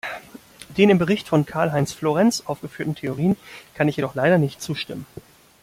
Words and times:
Den 0.77 0.89
im 0.89 0.97
Bericht 0.97 1.27
von 1.27 1.45
Karl-Heinz 1.45 1.91
Florenz 1.93 2.41
aufgeführten 2.47 2.95
Theorien 2.95 3.37
kann 3.75 3.87
ich 3.87 3.97
jedoch 3.97 4.15
leider 4.15 4.39
nicht 4.39 4.59
zustimmen. 4.59 5.05